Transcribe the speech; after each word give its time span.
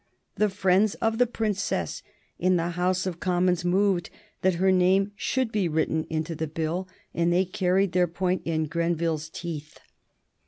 The 0.33 0.49
friends 0.49 0.95
of 0.95 1.19
the 1.19 1.27
Princess 1.27 2.01
in 2.39 2.55
the 2.55 2.69
House 2.69 3.05
of 3.05 3.19
Commons 3.19 3.63
moved 3.63 4.09
that 4.41 4.55
her 4.55 4.71
name 4.71 5.11
should 5.15 5.51
be 5.51 5.67
written 5.67 6.05
into 6.09 6.33
the 6.33 6.47
Bill, 6.47 6.87
and 7.13 7.31
they 7.31 7.45
carried 7.45 7.91
their 7.91 8.07
point 8.07 8.41
in 8.43 8.65
Grenville's 8.65 9.29
teeth. 9.29 9.77